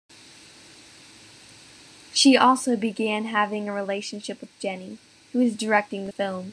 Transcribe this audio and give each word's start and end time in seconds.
She 2.11 2.35
also 2.35 2.75
began 2.75 3.25
having 3.25 3.69
a 3.69 3.73
relationship 3.73 4.41
with 4.41 4.49
Jenny, 4.59 4.97
who 5.31 5.37
was 5.37 5.55
directing 5.55 6.07
the 6.07 6.11
film. 6.11 6.49